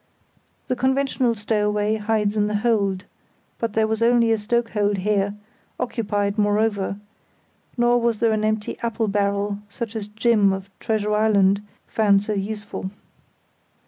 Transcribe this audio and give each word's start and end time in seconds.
The 0.65 0.75
conventional 0.75 1.35
stowaway 1.35 1.97
hides 1.97 2.35
in 2.35 2.47
the 2.47 2.55
hold, 2.65 3.03
but 3.59 3.73
there 3.73 3.85
was 3.85 4.01
only 4.01 4.31
a 4.31 4.37
stokehold 4.39 4.97
here, 4.97 5.35
occupied 5.79 6.39
moreover; 6.39 6.95
nor 7.77 8.01
was 8.01 8.17
there 8.19 8.31
an 8.33 8.43
empty 8.43 8.79
apple 8.81 9.07
barrel, 9.07 9.59
such 9.69 9.95
as 9.95 10.07
Jim 10.07 10.53
of 10.53 10.71
Treasure 10.79 11.13
Island 11.13 11.61
found 11.87 12.23
so 12.23 12.33
useful. 12.33 12.89